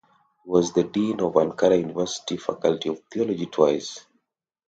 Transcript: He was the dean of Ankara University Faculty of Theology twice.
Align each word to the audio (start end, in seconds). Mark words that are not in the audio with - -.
He 0.43 0.49
was 0.49 0.73
the 0.73 0.81
dean 0.85 1.21
of 1.21 1.33
Ankara 1.33 1.77
University 1.79 2.35
Faculty 2.37 2.89
of 2.89 3.01
Theology 3.13 3.45
twice. 3.45 4.07